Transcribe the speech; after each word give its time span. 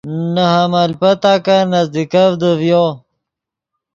نے 0.33 0.43
حمل 0.53 0.91
پتاکن 0.99 1.63
نزدیکڤدے 1.73 2.51
ڤیو۔ 2.59 2.85